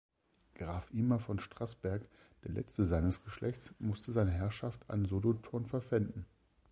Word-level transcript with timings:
Graf 0.55 0.89
Imer 0.89 1.19
von 1.19 1.39
Strassberg, 1.39 2.01
der 2.43 2.53
letzte 2.53 2.87
seines 2.87 3.23
Geschlechts, 3.23 3.75
musste 3.77 4.11
seine 4.11 4.31
Herrschaft 4.31 4.89
an 4.89 5.05
Solothurn 5.05 5.67
verpfänden. 5.67 6.25